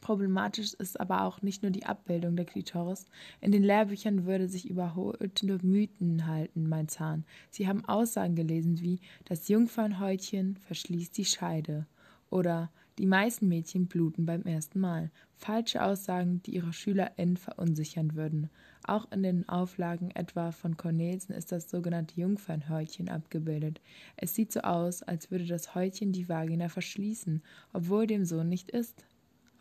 Problematisch 0.02 0.74
ist 0.74 1.00
aber 1.00 1.24
auch 1.24 1.42
nicht 1.42 1.64
nur 1.64 1.72
die 1.72 1.86
Abbildung 1.86 2.36
der 2.36 2.46
Klitoris. 2.46 3.06
In 3.42 3.52
den 3.52 3.64
Lehrbüchern 3.64 4.26
würde 4.26 4.48
sich 4.48 4.70
überholte 4.70 5.60
Mythen 5.64 6.28
halten, 6.28 6.68
mein 6.68 6.88
Zahn. 6.88 7.26
Sie 7.50 7.68
haben 7.68 7.86
Aussagen 7.86 8.36
gelesen 8.36 8.82
wie 8.82 9.00
das 9.26 9.48
Jungfernhäutchen 9.48 10.58
verschließt 10.58 11.18
die 11.18 11.26
Scheide 11.26 11.88
oder 12.30 12.70
die 13.00 13.06
meisten 13.06 13.48
Mädchen 13.48 13.88
bluten 13.88 14.26
beim 14.26 14.44
ersten 14.44 14.80
Mal. 14.80 15.12
Falsche 15.36 15.84
Aussagen, 15.84 16.42
die 16.44 16.56
ihre 16.56 16.74
SchülerInnen 16.74 17.38
verunsichern 17.38 18.16
würden. 18.16 18.50
Auch 18.84 19.12
in 19.12 19.22
den 19.22 19.48
Auflagen 19.48 20.10
etwa 20.12 20.52
von 20.52 20.78
Cornelsen 20.78 21.36
ist 21.36 21.52
das 21.52 21.70
sogenannte 21.70 22.20
Jungfernhäutchen 22.20 23.10
abgebildet. 23.10 23.82
Es 24.16 24.34
sieht 24.34 24.52
so 24.52 24.62
aus, 24.62 25.04
als 25.04 25.30
würde 25.30 25.46
das 25.46 25.76
Häutchen 25.76 26.12
die 26.12 26.28
Vagina 26.28 26.70
verschließen, 26.70 27.44
obwohl 27.72 28.08
dem 28.08 28.26
so 28.26 28.44
nicht 28.44 28.72
ist 28.72 29.06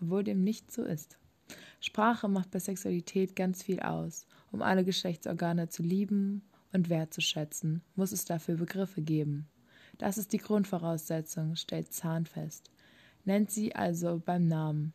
obwohl 0.00 0.24
dem 0.24 0.42
nicht 0.42 0.72
so 0.72 0.82
ist. 0.82 1.18
Sprache 1.80 2.28
macht 2.28 2.50
bei 2.50 2.58
Sexualität 2.58 3.36
ganz 3.36 3.62
viel 3.62 3.80
aus. 3.80 4.26
Um 4.50 4.62
alle 4.62 4.84
Geschlechtsorgane 4.84 5.68
zu 5.68 5.82
lieben 5.82 6.42
und 6.72 6.88
wertzuschätzen, 6.88 7.82
muss 7.94 8.12
es 8.12 8.24
dafür 8.24 8.56
Begriffe 8.56 9.02
geben. 9.02 9.46
Das 9.98 10.18
ist 10.18 10.32
die 10.32 10.38
Grundvoraussetzung, 10.38 11.56
stellt 11.56 11.92
Zahn 11.92 12.26
fest. 12.26 12.70
Nennt 13.24 13.50
sie 13.50 13.74
also 13.74 14.20
beim 14.24 14.46
Namen. 14.46 14.92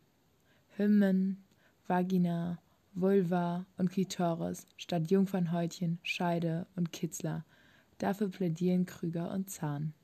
Hymen, 0.76 1.44
Vagina, 1.86 2.58
Vulva 2.94 3.66
und 3.78 3.90
Klitoris 3.90 4.66
statt 4.76 5.10
Jungfernhäutchen, 5.10 5.98
Scheide 6.02 6.66
und 6.76 6.92
Kitzler. 6.92 7.44
Dafür 7.98 8.28
plädieren 8.28 8.86
Krüger 8.86 9.32
und 9.32 9.50
Zahn. 9.50 9.94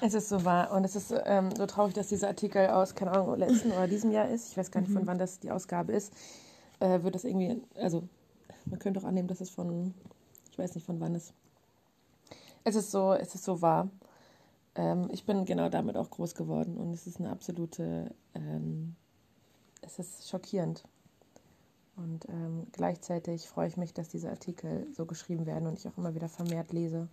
Es 0.00 0.14
ist 0.14 0.28
so 0.28 0.44
wahr 0.44 0.72
und 0.72 0.84
es 0.84 0.96
ist 0.96 1.14
ähm, 1.24 1.54
so 1.54 1.66
traurig, 1.66 1.94
dass 1.94 2.08
dieser 2.08 2.28
Artikel 2.28 2.68
aus, 2.68 2.94
keine 2.94 3.12
Ahnung, 3.12 3.36
letzten 3.36 3.72
oder 3.72 3.86
diesem 3.86 4.10
Jahr 4.10 4.28
ist. 4.28 4.50
Ich 4.50 4.56
weiß 4.56 4.70
gar 4.70 4.80
nicht, 4.80 4.92
von 4.92 5.06
wann 5.06 5.18
das 5.18 5.40
die 5.40 5.50
Ausgabe 5.50 5.92
ist. 5.92 6.12
Äh, 6.80 7.02
wird 7.02 7.14
das 7.14 7.24
irgendwie, 7.24 7.62
also 7.76 8.04
man 8.66 8.78
könnte 8.78 9.00
auch 9.00 9.04
annehmen, 9.04 9.28
dass 9.28 9.40
es 9.40 9.50
von, 9.50 9.94
ich 10.50 10.58
weiß 10.58 10.74
nicht, 10.74 10.86
von 10.86 11.00
wann 11.00 11.14
es. 11.14 11.32
Es 12.64 12.74
ist 12.74 12.90
so, 12.90 13.12
es 13.12 13.34
ist 13.34 13.44
so 13.44 13.60
wahr. 13.60 13.88
Ähm, 14.74 15.08
ich 15.12 15.24
bin 15.24 15.44
genau 15.44 15.68
damit 15.68 15.96
auch 15.96 16.10
groß 16.10 16.34
geworden 16.34 16.76
und 16.76 16.92
es 16.92 17.06
ist 17.06 17.18
eine 17.20 17.30
absolute, 17.30 18.14
ähm, 18.34 18.94
es 19.82 19.98
ist 19.98 20.28
schockierend. 20.28 20.84
Und 21.96 22.26
ähm, 22.28 22.66
gleichzeitig 22.72 23.46
freue 23.46 23.68
ich 23.68 23.76
mich, 23.76 23.92
dass 23.92 24.08
diese 24.08 24.30
Artikel 24.30 24.86
so 24.92 25.04
geschrieben 25.04 25.44
werden 25.44 25.66
und 25.66 25.78
ich 25.78 25.86
auch 25.86 25.98
immer 25.98 26.14
wieder 26.14 26.28
vermehrt 26.28 26.72
lese 26.72 27.08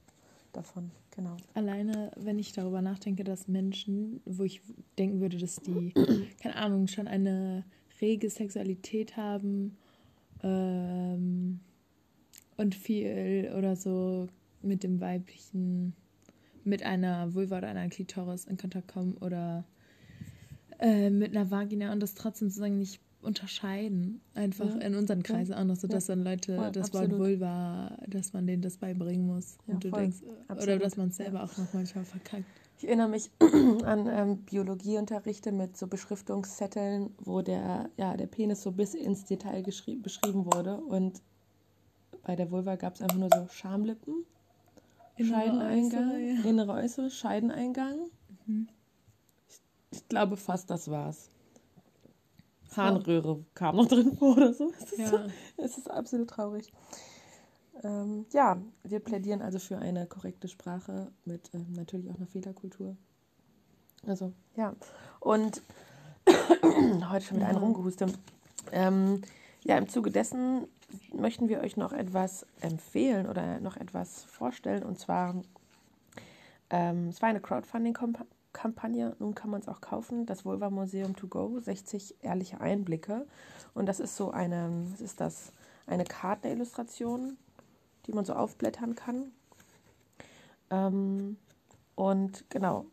davon. 0.53 0.91
Genau. 1.15 1.36
Alleine, 1.53 2.12
wenn 2.18 2.39
ich 2.39 2.53
darüber 2.53 2.82
nachdenke, 2.82 3.24
dass 3.24 3.48
Menschen, 3.48 4.22
wo 4.25 4.44
ich 4.44 4.62
denken 4.98 5.20
würde, 5.20 5.38
dass 5.38 5.58
die, 5.58 5.94
keine 6.41 6.56
Ahnung, 6.56 6.88
schon 6.88 7.08
eine 7.08 7.65
rege 8.01 8.29
Sexualität 8.29 9.18
haben 9.18 9.77
ähm, 10.44 11.60
und 12.58 12.75
viel 12.75 13.53
oder 13.58 13.75
so 13.75 14.27
mit 14.62 14.84
dem 14.84 15.01
weiblichen, 15.01 15.94
mit 16.63 16.84
einer 16.84 17.34
Vulva 17.34 17.58
oder 17.58 17.68
einer 17.68 17.89
Klitoris 17.89 18.46
in 18.46 18.58
Kontakt 18.58 18.88
kommen 18.88 19.18
oder 19.18 19.65
äh, 20.79 21.10
mit 21.10 21.36
einer 21.36 21.51
Vagina 21.51 21.91
und 21.91 22.00
das 22.00 22.15
trotzdem 22.15 22.50
sozusagen 22.50 22.77
nicht 22.77 23.01
unterscheiden. 23.21 24.21
Einfach 24.33 24.69
ja. 24.69 24.81
in 24.81 24.95
unseren 24.95 25.23
Kreisen 25.23 25.51
ja. 25.51 25.59
auch 25.59 25.65
noch 25.65 25.75
so, 25.75 25.88
dass 25.88 26.07
ja. 26.07 26.15
dann 26.15 26.23
Leute 26.23 26.55
Voll, 26.55 26.71
das 26.71 26.88
absolut. 26.88 27.11
Wort 27.11 27.19
Vulva, 27.19 27.97
dass 28.07 28.33
man 28.33 28.47
denen 28.47 28.61
das 28.61 28.77
beibringen 28.77 29.25
muss. 29.25 29.57
und 29.67 29.83
du 29.83 29.89
voll. 29.89 30.01
denkst, 30.01 30.17
absolut. 30.47 30.63
oder 30.63 30.79
dass 30.79 30.97
man 30.97 31.09
es 31.09 31.17
selber 31.17 31.43
auch 31.43 31.57
noch 31.57 31.73
manchmal 31.73 32.05
verkackt. 32.05 32.45
Ich 32.77 32.88
erinnere 32.88 33.09
mich 33.09 33.29
an 33.83 34.07
ähm, 34.07 34.38
Biologieunterrichte 34.43 35.51
mit 35.51 35.75
so 35.75 35.88
Beschriftungszetteln, 35.88 37.09
wo 37.17 37.41
der, 37.41 37.89
ja, 37.97 38.15
der 38.15 38.27
Penis 38.27 38.63
so 38.63 38.71
bis 38.71 38.93
ins 38.93 39.25
Detail 39.25 39.63
beschrieben 39.63 40.45
wurde. 40.45 40.77
Und 40.77 41.21
bei 42.23 42.38
der 42.38 42.51
Vulva 42.51 42.77
gab 42.77 42.95
es 42.95 43.01
einfach 43.01 43.17
nur 43.17 43.29
so 43.33 43.47
Schamlippen, 43.51 44.25
innere 45.17 45.33
Scheideneingang, 45.33 46.11
äußere, 46.11 46.47
innere 46.47 46.71
äußere 46.73 47.09
Scheideneingang. 47.11 48.09
Mhm. 48.45 48.69
Ich, 49.49 49.59
ich 49.91 50.07
glaube 50.07 50.38
fast, 50.38 50.69
das 50.69 50.89
war's. 50.89 51.29
Harnröhre 52.75 53.43
kam 53.55 53.75
noch 53.75 53.88
drin 53.88 54.15
vor 54.17 54.38
oder 54.38 54.53
so. 54.53 54.71
Es 54.77 54.91
ist, 54.91 55.11
ja. 55.11 55.25
es 55.57 55.77
ist 55.77 55.89
absolut 55.89 56.29
traurig. 56.29 56.71
Ähm, 57.83 58.25
ja, 58.31 58.57
wir 58.83 58.99
plädieren 58.99 59.41
also 59.41 59.59
für 59.59 59.77
eine 59.77 60.05
korrekte 60.05 60.47
Sprache 60.47 61.11
mit 61.25 61.49
ähm, 61.53 61.67
natürlich 61.73 62.09
auch 62.09 62.15
einer 62.15 62.27
Fehlerkultur. 62.27 62.97
Also, 64.05 64.33
ja. 64.55 64.73
Und 65.19 65.63
heute 67.09 67.25
schon 67.25 67.38
mit 67.38 67.43
ja. 67.43 67.49
einem 67.49 67.59
rumgehustet. 67.59 68.17
Ähm, 68.71 69.21
ja, 69.63 69.77
im 69.77 69.88
Zuge 69.88 70.11
dessen 70.11 70.67
möchten 71.13 71.49
wir 71.49 71.59
euch 71.61 71.77
noch 71.77 71.93
etwas 71.93 72.45
empfehlen 72.61 73.27
oder 73.27 73.59
noch 73.59 73.77
etwas 73.77 74.23
vorstellen. 74.25 74.83
Und 74.83 74.99
zwar, 74.99 75.41
ähm, 76.69 77.09
es 77.09 77.21
war 77.21 77.29
eine 77.29 77.41
Crowdfunding-Kampagne 77.41 78.38
Kampagne. 78.53 79.15
Nun 79.20 79.36
kann 79.36 79.50
man 79.50 79.62
es 79.62 79.68
auch 79.68 79.82
kaufen. 79.82 80.25
Das 80.25 80.46
Vulva 80.46 80.70
Museum 80.70 81.15
to 81.15 81.27
go, 81.27 81.60
60 81.60 82.15
ehrliche 82.22 82.62
Einblicke. 82.62 83.25
Und 83.74 83.86
das 83.86 84.00
ist 84.00 84.15
so 84.15 84.32
eine, 84.32 84.70
was 84.91 85.01
ist 85.01 85.22
das? 85.22 85.51
Eine 85.88 86.03
Kartenillustration, 86.03 87.38
die 88.06 88.13
man 88.13 88.25
so 88.25 88.34
aufblättern 88.34 88.96
kann. 88.96 89.32
Ähm, 90.70 91.38
und 91.96 92.50
genau, 92.50 92.86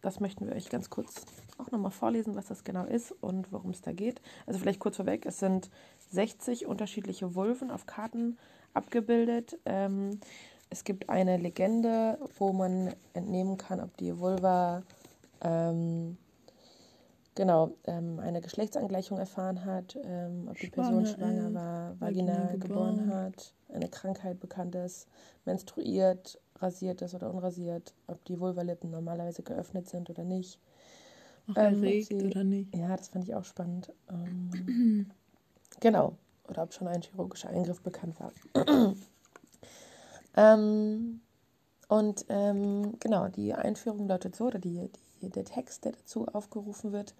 das 0.00 0.20
möchten 0.20 0.46
wir 0.46 0.54
euch 0.54 0.70
ganz 0.70 0.90
kurz 0.90 1.26
auch 1.58 1.70
nochmal 1.70 1.90
vorlesen, 1.90 2.36
was 2.36 2.46
das 2.46 2.64
genau 2.64 2.84
ist 2.84 3.12
und 3.20 3.52
worum 3.52 3.70
es 3.70 3.82
da 3.82 3.92
geht. 3.92 4.20
Also 4.46 4.58
vielleicht 4.60 4.80
kurz 4.80 4.96
vorweg, 4.96 5.26
es 5.26 5.40
sind 5.40 5.70
60 6.10 6.66
unterschiedliche 6.66 7.34
Vulven 7.34 7.70
auf 7.70 7.86
Karten 7.86 8.38
abgebildet. 8.74 9.58
Ähm, 9.64 10.20
es 10.70 10.84
gibt 10.84 11.08
eine 11.08 11.36
Legende, 11.36 12.18
wo 12.38 12.52
man 12.52 12.94
entnehmen 13.14 13.56
kann, 13.56 13.80
ob 13.80 13.96
die 13.96 14.18
Vulva 14.18 14.82
ähm, 15.40 16.16
genau, 17.34 17.76
ähm, 17.84 18.18
eine 18.20 18.40
Geschlechtsangleichung 18.40 19.18
erfahren 19.18 19.64
hat, 19.64 19.96
ähm, 20.02 20.48
ob 20.50 20.58
die 20.58 20.68
Person 20.68 21.06
schwanger 21.06 21.54
war, 21.54 22.00
Vagina 22.00 22.52
geboren. 22.52 22.60
geboren 22.60 23.14
hat, 23.14 23.54
eine 23.72 23.88
Krankheit 23.88 24.40
bekannt 24.40 24.74
ist, 24.74 25.06
menstruiert, 25.44 26.40
rasiert 26.56 27.02
ist 27.02 27.14
oder 27.14 27.30
unrasiert, 27.30 27.94
ob 28.06 28.24
die 28.24 28.38
Vulvalippen 28.40 28.90
normalerweise 28.90 29.42
geöffnet 29.42 29.88
sind 29.88 30.10
oder 30.10 30.24
nicht. 30.24 30.58
Auch 31.48 31.56
ähm, 31.56 31.82
erregt 31.82 32.08
sie, 32.08 32.16
oder 32.16 32.44
nicht? 32.44 32.74
Ja, 32.74 32.96
das 32.96 33.08
fand 33.08 33.24
ich 33.24 33.34
auch 33.34 33.44
spannend. 33.44 33.92
Ähm, 34.10 35.10
genau. 35.80 36.16
Oder 36.48 36.62
ob 36.62 36.72
schon 36.72 36.88
ein 36.88 37.02
chirurgischer 37.02 37.50
Eingriff 37.50 37.80
bekannt 37.82 38.16
war. 38.20 38.32
ähm, 40.36 41.20
und 41.88 42.26
ähm, 42.28 42.98
genau, 43.00 43.28
die 43.28 43.54
Einführung 43.54 44.08
lautet 44.08 44.36
so, 44.36 44.46
oder 44.46 44.58
die, 44.58 44.90
der 45.20 45.44
Text, 45.44 45.84
der 45.84 45.92
dazu 45.92 46.26
aufgerufen 46.28 46.92
wird, 46.92 47.14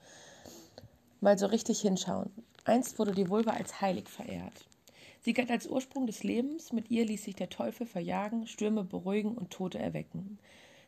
mal 1.21 1.39
so 1.39 1.47
richtig 1.47 1.81
hinschauen. 1.81 2.31
Einst 2.65 2.99
wurde 2.99 3.13
die 3.13 3.29
Vulva 3.29 3.53
als 3.53 3.81
heilig 3.81 4.09
verehrt. 4.09 4.69
Sie 5.21 5.33
galt 5.33 5.51
als 5.51 5.67
Ursprung 5.67 6.07
des 6.07 6.23
Lebens, 6.23 6.73
mit 6.73 6.91
ihr 6.91 7.05
ließ 7.05 7.25
sich 7.25 7.35
der 7.35 7.51
Teufel 7.51 7.87
verjagen, 7.87 8.47
Stürme 8.47 8.85
beruhigen 8.85 9.37
und 9.37 9.51
Tote 9.51 9.79
erwecken. 9.79 10.39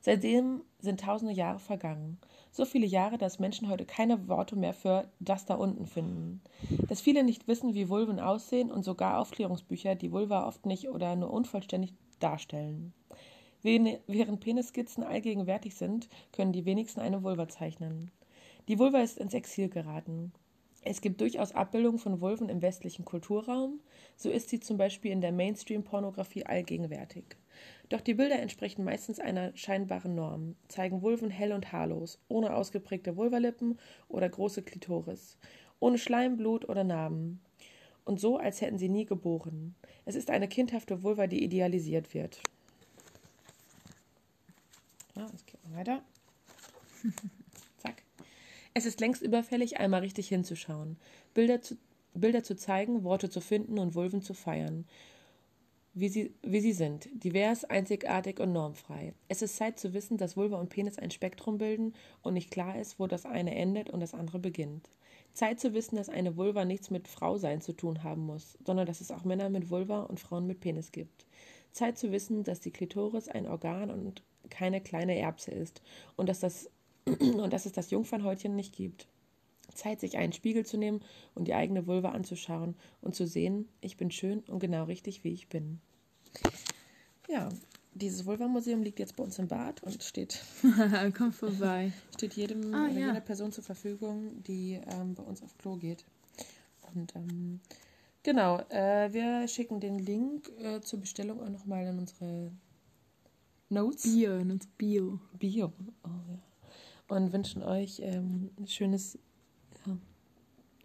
Seitdem 0.02 0.62
sind 0.78 1.00
tausende 1.00 1.34
Jahre 1.34 1.58
vergangen. 1.58 2.18
So 2.52 2.64
viele 2.64 2.86
Jahre, 2.86 3.18
dass 3.18 3.38
Menschen 3.38 3.68
heute 3.68 3.84
keine 3.84 4.28
Worte 4.28 4.56
mehr 4.56 4.72
für 4.72 5.06
das 5.20 5.44
da 5.44 5.54
unten 5.54 5.86
finden. 5.86 6.40
Dass 6.88 7.02
viele 7.02 7.22
nicht 7.22 7.48
wissen, 7.48 7.74
wie 7.74 7.90
Vulven 7.90 8.18
aussehen 8.18 8.70
und 8.70 8.82
sogar 8.82 9.18
Aufklärungsbücher 9.18 9.94
die 9.94 10.10
Vulva 10.10 10.46
oft 10.46 10.64
nicht 10.64 10.88
oder 10.88 11.16
nur 11.16 11.30
unvollständig 11.30 11.92
darstellen. 12.18 12.94
Während 13.62 14.40
Penisskizzen 14.40 15.04
allgegenwärtig 15.04 15.74
sind, 15.74 16.08
können 16.32 16.52
die 16.52 16.64
wenigsten 16.64 17.00
eine 17.00 17.22
Vulva 17.22 17.48
zeichnen. 17.48 18.10
Die 18.68 18.78
Vulva 18.78 19.00
ist 19.00 19.18
ins 19.18 19.34
Exil 19.34 19.68
geraten. 19.68 20.32
Es 20.82 21.02
gibt 21.02 21.20
durchaus 21.20 21.52
Abbildungen 21.52 21.98
von 21.98 22.22
Vulven 22.22 22.48
im 22.48 22.62
westlichen 22.62 23.04
Kulturraum, 23.04 23.80
so 24.16 24.30
ist 24.30 24.48
sie 24.48 24.60
zum 24.60 24.78
Beispiel 24.78 25.12
in 25.12 25.20
der 25.20 25.32
Mainstream-Pornografie 25.32 26.46
allgegenwärtig. 26.46 27.24
Doch 27.90 28.00
die 28.00 28.14
Bilder 28.14 28.38
entsprechen 28.38 28.84
meistens 28.84 29.20
einer 29.20 29.54
scheinbaren 29.54 30.14
Norm, 30.14 30.56
zeigen 30.68 31.02
Vulven 31.02 31.28
hell 31.28 31.52
und 31.52 31.70
haarlos, 31.70 32.18
ohne 32.28 32.54
ausgeprägte 32.54 33.16
Vulvalippen 33.16 33.78
oder 34.08 34.28
große 34.28 34.62
Klitoris, 34.62 35.36
ohne 35.80 35.98
Schleim, 35.98 36.38
Blut 36.38 36.66
oder 36.66 36.84
Narben. 36.84 37.40
Und 38.06 38.18
so, 38.18 38.38
als 38.38 38.62
hätten 38.62 38.78
sie 38.78 38.88
nie 38.88 39.04
geboren. 39.04 39.74
Es 40.06 40.14
ist 40.14 40.30
eine 40.30 40.48
kindhafte 40.48 41.02
Vulva, 41.02 41.26
die 41.26 41.44
idealisiert 41.44 42.14
wird. 42.14 42.40
Ja, 45.16 45.26
es 45.34 45.44
geht 45.46 45.62
mal 45.68 45.78
weiter. 45.78 46.02
Zack. 47.78 48.02
Es 48.74 48.86
ist 48.86 49.00
längst 49.00 49.22
überfällig, 49.22 49.78
einmal 49.78 50.00
richtig 50.00 50.28
hinzuschauen, 50.28 50.96
Bilder 51.34 51.60
zu, 51.60 51.76
Bilder 52.14 52.42
zu 52.42 52.56
zeigen, 52.56 53.04
Worte 53.04 53.30
zu 53.30 53.40
finden 53.40 53.78
und 53.78 53.94
Vulven 53.94 54.22
zu 54.22 54.34
feiern. 54.34 54.86
Wie 55.92 56.08
sie, 56.08 56.32
wie 56.42 56.60
sie 56.60 56.72
sind, 56.72 57.08
divers, 57.12 57.64
einzigartig 57.64 58.38
und 58.38 58.52
normfrei. 58.52 59.12
Es 59.26 59.42
ist 59.42 59.56
Zeit 59.56 59.80
zu 59.80 59.92
wissen, 59.92 60.18
dass 60.18 60.36
Vulva 60.36 60.60
und 60.60 60.68
Penis 60.68 60.98
ein 60.98 61.10
Spektrum 61.10 61.58
bilden 61.58 61.94
und 62.22 62.34
nicht 62.34 62.52
klar 62.52 62.78
ist, 62.78 63.00
wo 63.00 63.08
das 63.08 63.26
eine 63.26 63.56
endet 63.56 63.90
und 63.90 63.98
das 63.98 64.14
andere 64.14 64.38
beginnt. 64.38 64.88
Zeit 65.32 65.58
zu 65.58 65.74
wissen, 65.74 65.96
dass 65.96 66.08
eine 66.08 66.36
Vulva 66.36 66.64
nichts 66.64 66.90
mit 66.90 67.08
Frausein 67.08 67.60
zu 67.60 67.72
tun 67.72 68.04
haben 68.04 68.24
muss, 68.24 68.56
sondern 68.64 68.86
dass 68.86 69.00
es 69.00 69.10
auch 69.10 69.24
Männer 69.24 69.50
mit 69.50 69.68
Vulva 69.68 70.02
und 70.02 70.20
Frauen 70.20 70.46
mit 70.46 70.60
Penis 70.60 70.92
gibt. 70.92 71.26
Zeit 71.72 71.98
zu 71.98 72.12
wissen, 72.12 72.44
dass 72.44 72.60
die 72.60 72.72
Klitoris 72.72 73.28
ein 73.28 73.48
Organ 73.48 73.90
und 73.90 74.22
keine 74.48 74.80
kleine 74.80 75.18
Erbse 75.18 75.50
ist 75.50 75.82
und 76.16 76.28
dass, 76.28 76.40
das, 76.40 76.70
und 77.06 77.52
dass 77.52 77.66
es 77.66 77.72
das 77.72 77.90
Jungfernhäutchen 77.90 78.54
nicht 78.54 78.74
gibt. 78.74 79.08
Zeit, 79.74 80.00
sich 80.00 80.16
einen 80.16 80.32
Spiegel 80.32 80.66
zu 80.66 80.76
nehmen 80.76 81.00
und 81.34 81.46
die 81.46 81.54
eigene 81.54 81.86
Vulva 81.86 82.10
anzuschauen 82.10 82.74
und 83.00 83.14
zu 83.14 83.26
sehen, 83.26 83.68
ich 83.80 83.96
bin 83.96 84.10
schön 84.10 84.40
und 84.40 84.58
genau 84.58 84.84
richtig, 84.84 85.22
wie 85.22 85.32
ich 85.32 85.48
bin. 85.48 85.80
Ja, 87.28 87.48
dieses 87.94 88.26
Vulva-Museum 88.26 88.82
liegt 88.82 88.98
jetzt 88.98 89.16
bei 89.16 89.24
uns 89.24 89.38
im 89.38 89.48
Bad 89.48 89.82
und 89.82 90.02
steht, 90.02 90.42
Komm 91.16 91.32
vorbei. 91.32 91.92
steht 92.16 92.34
jedem 92.34 92.74
ah, 92.74 92.88
ja. 92.88 93.08
jeder 93.08 93.20
Person 93.20 93.52
zur 93.52 93.64
Verfügung, 93.64 94.42
die 94.42 94.80
ähm, 94.86 95.14
bei 95.14 95.22
uns 95.22 95.42
auf 95.42 95.56
Klo 95.58 95.76
geht. 95.76 96.04
Und 96.94 97.14
ähm, 97.14 97.60
genau, 98.22 98.60
äh, 98.70 99.12
wir 99.12 99.46
schicken 99.48 99.80
den 99.80 99.98
Link 99.98 100.50
äh, 100.58 100.80
zur 100.80 101.00
Bestellung 101.00 101.40
auch 101.40 101.50
nochmal 101.50 101.86
in 101.86 101.98
unsere 101.98 102.52
Notes. 103.70 104.02
Bio, 104.02 104.36
in 104.36 104.50
uns 104.50 104.66
Bio. 104.66 105.20
Bio, 105.38 105.72
oh 106.04 106.08
ja. 106.28 107.16
Und 107.16 107.32
wünschen 107.32 107.62
euch 107.62 108.00
ähm, 108.02 108.50
ein 108.58 108.66
schönes, 108.66 109.18
ja, 109.86 109.96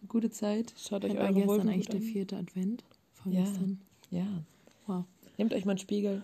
gute 0.08 0.30
Zeit. 0.30 0.74
Schaut 0.78 1.04
euch 1.06 1.18
eure 1.18 1.34
gestern 1.34 1.48
Vulven 1.48 1.70
eigentlich 1.70 1.88
gut 1.88 1.94
der 1.94 2.02
an. 2.02 2.08
vierte 2.08 2.38
Advent? 2.38 2.84
Ja. 3.26 3.44
Vorgestern. 3.44 3.82
Ja. 4.12 4.28
Wow. 4.88 5.04
Nehmt 5.38 5.54
euch 5.54 5.66
mal 5.66 5.72
einen 5.72 5.80
Spiegel. 5.80 6.24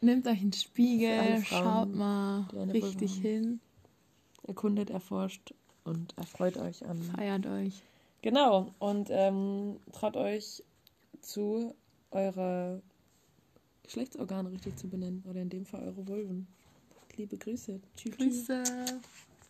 Nehmt 0.00 0.26
euch 0.26 0.40
einen 0.40 0.52
Spiegel, 0.52 1.42
schaut 1.44 1.94
mal 1.94 2.48
eine 2.56 2.74
richtig 2.74 3.14
hin, 3.14 3.60
Erkundet, 4.46 4.90
erforscht 4.90 5.54
und 5.84 6.16
erfreut 6.18 6.56
euch 6.56 6.84
an. 6.84 7.00
feiert 7.00 7.46
euch. 7.46 7.82
Genau. 8.20 8.72
Und 8.80 9.08
ähm, 9.10 9.76
traut 9.92 10.16
euch 10.16 10.62
zu, 11.20 11.74
eure 12.10 12.82
Geschlechtsorgane 13.92 14.50
richtig 14.50 14.78
zu 14.78 14.88
benennen. 14.88 15.22
Oder 15.28 15.42
in 15.42 15.50
dem 15.50 15.66
Fall 15.66 15.82
eure 15.82 16.08
Vulven. 16.08 16.46
Liebe 17.16 17.36
Grüße. 17.36 17.78
Tschüss. 17.94 18.16
Grüße. 18.16 18.62